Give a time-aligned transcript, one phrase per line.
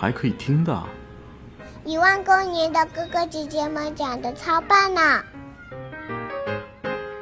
[0.00, 0.80] 还可以听的，
[1.84, 5.24] 一万光年的哥哥姐姐们讲的超棒呢！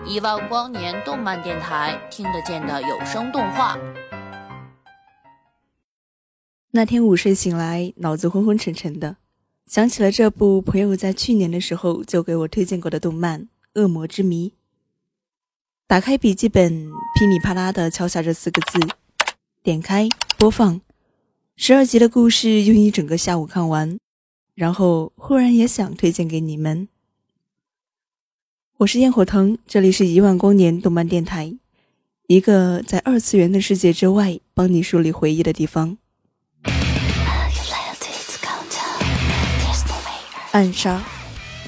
[0.05, 3.79] 一万光年动漫电台听得见的有声动画。
[6.71, 9.17] 那天午睡醒来，脑子昏昏沉沉的，
[9.65, 13.41] 想起了这部朋友在去年的时候就给我推荐过的动漫
[13.73, 14.51] 《恶魔之谜》。
[15.87, 18.79] 打开笔记本，噼里啪啦的敲下这四个字，
[19.63, 20.79] 点开播放。
[21.59, 23.99] 十二集的故事用一整个下午看完，
[24.55, 26.87] 然后忽然也想推荐给你们。
[28.77, 31.55] 我是焰火腾，这里是一万光年动漫电台，
[32.27, 35.97] 一个在二次元的世界之外帮你梳理回忆的地方。
[40.53, 41.03] 暗杀，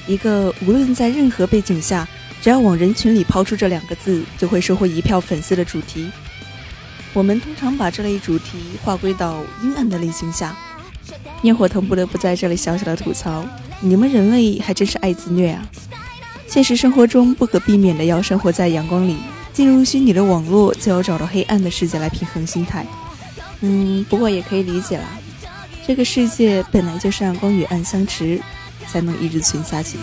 [0.07, 2.07] 一个无论在任何背景下，
[2.43, 6.11] 只要往人群里抛出这两个字，就会收获一票粉丝的主题。
[7.13, 10.55] 我们通常把这类主题划归到阴暗的类型下。
[11.43, 13.45] 焰火腾不得不在这里小小的吐槽：
[13.81, 15.65] 你们人类还真是爱自虐啊！
[16.47, 19.17] 现实生活中不可避免的要生活在阳光里，
[19.53, 22.85] 进入虚拟的网络就要找到黑暗的世界来平衡心态。
[23.61, 25.05] 嗯，不过也可以理解啦，
[25.87, 28.41] 这个世界本来就是暗光与暗相持，
[28.87, 29.97] 才能一直存下去。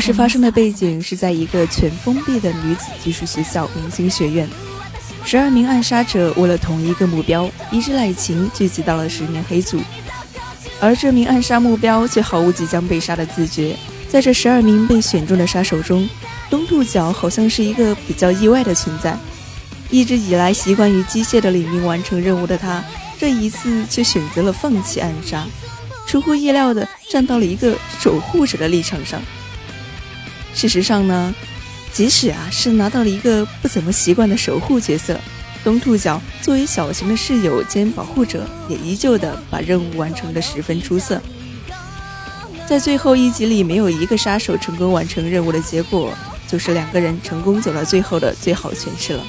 [0.00, 4.48] 故事发生的背景是在一个全封闭的女子技术学校——明星学院。
[5.26, 9.78] 十二名暗杀者为了同一个目标，一日赖情聚集到了十名黑组，
[10.80, 13.76] 而这名暗杀目标却毫无即将被杀的自觉。
[14.08, 16.08] 在这十二名被选中的杀手中，
[16.48, 19.14] 东兔角好像是一个比较意外的存在。
[19.90, 22.82] 一直以来习惯于机械的领命完成任务的他，
[23.18, 25.46] 这一次却选择了放弃暗杀，
[26.06, 29.20] 出乎意料的站到了一个守护者的立场上。
[30.54, 31.34] 事实上呢，
[31.92, 35.18] 即使啊是拿到了一个不怎么习惯的守护角色，
[35.64, 41.20] 东兔角作为小型的室友兼保护者，也依旧的把任务完成的十分出色。
[42.68, 46.12] 在最后一集里，没有一个杀手成功完成任务的结果，
[46.46, 49.24] 就是两个人成功走到最后的最好诠释了。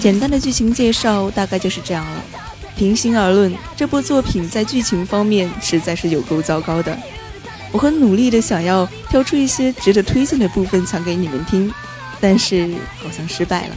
[0.00, 2.22] 简单的剧情介绍大概就是这样了。
[2.76, 6.96] 平心而论，这部作品在剧情方面实在是有够糟糕的。
[7.72, 11.70] 我很努力的想要挑出一些值得推荐的部分讲给你们听，
[12.20, 12.72] 但是
[13.02, 13.76] 好像失败了。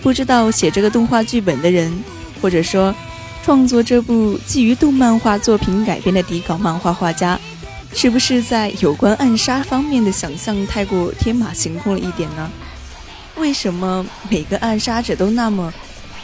[0.00, 1.92] 不知道写这个动画剧本的人，
[2.40, 2.94] 或者说
[3.42, 7.38] 创作这部基于动漫画作品改编的底稿漫画画家，
[7.94, 12.50] 是不是在有关暗杀方面的想象太过天马行空了一点呢？
[13.36, 15.72] 为什么每个暗杀者都那么、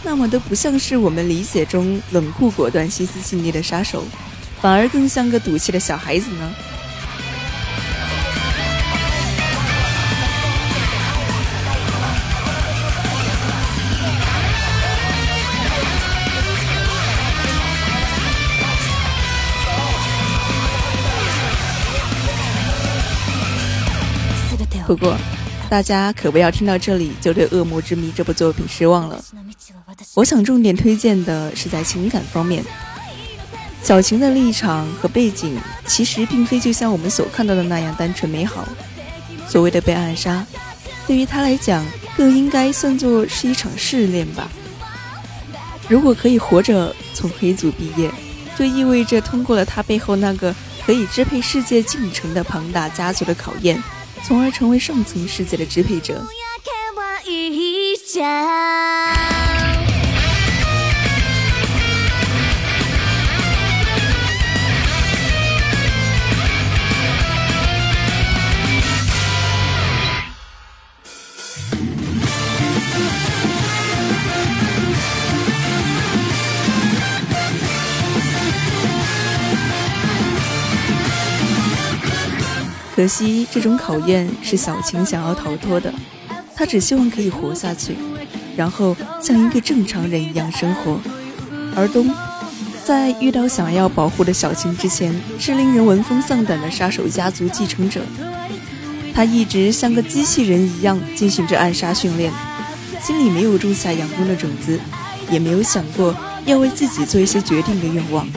[0.03, 4.04] 那么的不像是我们理解中冷酷果断、心思细腻的杀手，
[4.60, 6.53] 反而更像个赌气的小孩子呢？
[24.91, 25.17] 不过。
[25.69, 29.23] 大家可不要听到这里就对《恶魔之谜》这部作品失望了。
[30.14, 32.64] 我想重点推荐的是在情感方面，
[33.85, 35.56] 小晴的立场和背景
[35.87, 38.67] 其实并非就像我们所看到的那样单纯美好。
[39.47, 40.44] 所谓的被暗杀，
[41.06, 41.87] 对于他来讲
[42.17, 44.50] 更应该算作是一场试炼吧。
[45.88, 48.11] 如果可以活着从黑组毕业，
[48.59, 50.53] 就意味着通过了他背后那个
[50.85, 53.81] 可以支配世界进程的庞大家族的考验。
[54.22, 56.22] 从而成为上层世界的支配者。
[83.00, 85.91] 可惜这种考验是小晴想要逃脱的，
[86.55, 87.97] 她只希望可以活下去，
[88.55, 91.00] 然后像一个正常人一样生活。
[91.75, 92.14] 而东，
[92.85, 98.02] 在遇到想要保护的小晴之前，是令人闻风丧胆的杀手家族继承者。
[99.14, 102.31] 他一直像个机器人一样进行着暗杀训练，
[103.02, 104.79] 心里没有种下阳光的种子，
[105.31, 106.14] 也没有想过
[106.44, 108.29] 要为自己做一些决定的愿望。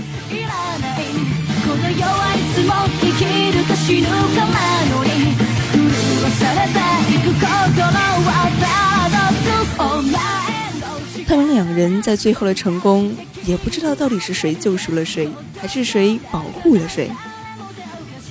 [11.75, 13.15] 人在最后的成功，
[13.45, 15.29] 也不知道到底是谁救赎了谁，
[15.59, 17.09] 还是谁保护了谁。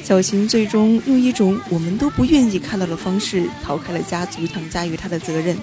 [0.03, 5.57] 小晴最终用一种我们都不愿意看到的方式逃开了家族强加于他的责任，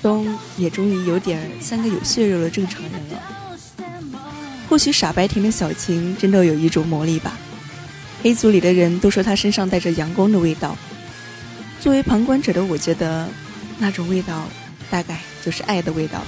[0.00, 0.26] 东
[0.56, 3.22] 也终于有点像个有血肉的正常人了。
[4.68, 7.38] 或许傻白甜的小晴真的有一种魔力吧。
[8.22, 10.76] 黑族里的人都说她身上带着阳光的味道。
[11.80, 13.28] 作为旁观者的我觉得，
[13.78, 14.44] 那种味道
[14.90, 16.26] 大概就是爱的味道吧。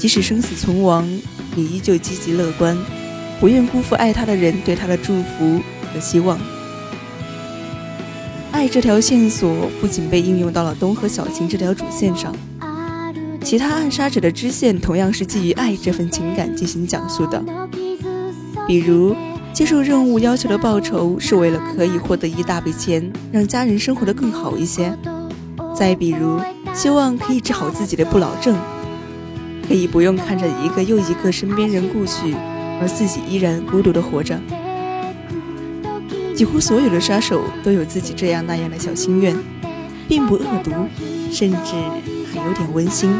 [0.00, 1.06] 即使生死存亡，
[1.56, 2.74] 也依旧积极乐观。
[3.38, 5.60] 不愿辜负爱他的人对他的祝福
[5.92, 6.38] 和希望。
[8.50, 12.34] 爱这条线索不仅被应用到了东和小晴这条主线上，
[13.42, 17.42] 其他暗杀者的支线同样是基于爱这份情感进行讲述的。
[18.66, 19.14] 比如，
[19.52, 24.92] 接受任务要求的报酬是为了可以获得一大笔钱，让家人生活的更好一些；
[25.76, 26.40] 再比如，
[26.74, 28.56] 希望可以治好自己的不老症，
[29.70, 32.34] 可以不用看着一个又一个身边人故去。
[32.80, 34.40] 而自己依然孤独的活着。
[36.34, 39.36] 几乎所有的杀手都有自己这样那样的小心愿，
[40.08, 40.70] 并不恶毒，
[41.30, 41.74] 甚至
[42.32, 43.14] 还有点温馨。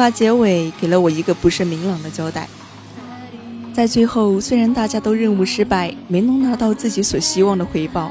[0.00, 2.48] 动画结尾给了我一个不甚明朗的交代。
[3.74, 8.10] 在最后，虽然大家都任务失败，没能拿到自己所希望的回报，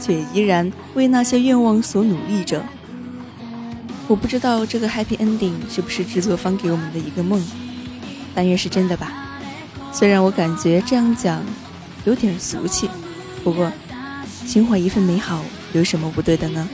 [0.00, 2.64] 却依然为那些愿望所努力着。
[4.06, 7.44] 我不知道这个 happy ending 是不是制作方给我们的一个梦，
[8.34, 9.12] 但愿是真的吧。
[9.92, 11.44] 虽然我感觉这样讲
[12.06, 12.88] 有点俗气，
[13.44, 13.70] 不过
[14.46, 15.44] 心怀一份美好，
[15.74, 16.66] 有什么不对的呢？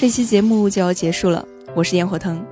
[0.00, 2.42] 这期节目就要结束了，我是烟火腾。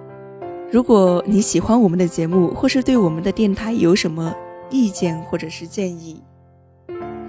[0.71, 4.31] 如果你喜欢我们的节目，或是对我们的电台有什么
[4.69, 6.23] 意见或者是建议，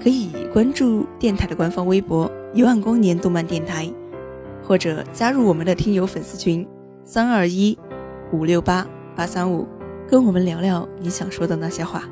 [0.04, 3.90] 可以关注电台的官方微博“一万光年动漫电台”，
[4.62, 6.68] 或者加入我们的听友粉丝群
[7.06, 7.80] 三二一
[8.34, 8.86] 五六八
[9.16, 9.66] 八三五，
[10.06, 12.04] 跟我们聊聊你想说的那些话。